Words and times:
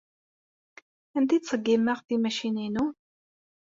Anda 1.17 1.33
ay 1.35 1.41
ttṣeggimeɣ 1.41 1.97
timacinin-inu? 2.01 2.85